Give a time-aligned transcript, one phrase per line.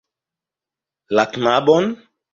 [1.19, 1.95] La knabon.